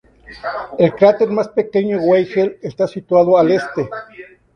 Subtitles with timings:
[0.79, 3.87] El cráter más pequeño Weigel está situado al este.